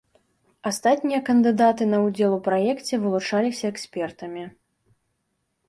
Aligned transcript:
Астатнія 0.69 1.19
кандыдаты 1.27 1.83
на 1.93 1.99
ўдзел 2.05 2.31
у 2.39 2.41
праекце 2.49 2.93
вылучаліся 3.05 3.65
экспертамі. 3.73 4.43